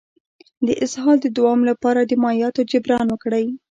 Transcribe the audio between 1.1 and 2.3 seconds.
د دوام لپاره د